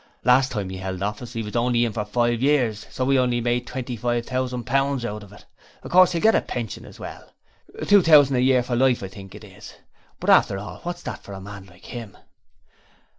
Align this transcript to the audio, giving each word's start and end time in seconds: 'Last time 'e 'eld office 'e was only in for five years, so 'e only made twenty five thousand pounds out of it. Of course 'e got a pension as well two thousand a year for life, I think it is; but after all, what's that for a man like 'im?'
'Last 0.23 0.51
time 0.51 0.71
'e 0.71 0.81
'eld 0.81 1.03
office 1.03 1.35
'e 1.35 1.43
was 1.43 1.55
only 1.55 1.85
in 1.85 1.93
for 1.93 2.03
five 2.05 2.41
years, 2.41 2.87
so 2.89 3.11
'e 3.11 3.19
only 3.19 3.39
made 3.39 3.67
twenty 3.67 3.95
five 3.95 4.25
thousand 4.25 4.63
pounds 4.63 5.05
out 5.05 5.21
of 5.21 5.31
it. 5.31 5.45
Of 5.83 5.91
course 5.91 6.15
'e 6.15 6.19
got 6.19 6.33
a 6.33 6.41
pension 6.41 6.85
as 6.85 6.99
well 6.99 7.31
two 7.85 8.01
thousand 8.01 8.35
a 8.37 8.41
year 8.41 8.63
for 8.63 8.75
life, 8.75 9.03
I 9.03 9.07
think 9.09 9.35
it 9.35 9.43
is; 9.43 9.75
but 10.19 10.31
after 10.31 10.57
all, 10.57 10.79
what's 10.81 11.03
that 11.03 11.21
for 11.21 11.33
a 11.33 11.39
man 11.39 11.67
like 11.67 11.93
'im?' 11.93 12.17